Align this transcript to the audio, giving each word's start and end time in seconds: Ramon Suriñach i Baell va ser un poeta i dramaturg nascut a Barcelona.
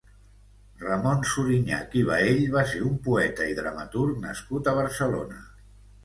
Ramon 0.83 1.19
Suriñach 1.31 1.91
i 1.99 2.01
Baell 2.07 2.39
va 2.55 2.63
ser 2.71 2.81
un 2.87 2.95
poeta 3.07 3.49
i 3.51 3.53
dramaturg 3.59 4.17
nascut 4.23 4.71
a 4.71 4.75
Barcelona. 4.79 5.39